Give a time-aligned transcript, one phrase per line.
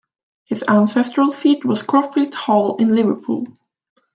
[0.45, 3.45] His ancestral seat was Croxteth Hall in Liverpool.